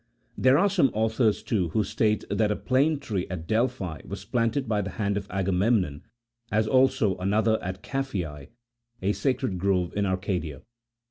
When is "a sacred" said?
9.03-9.59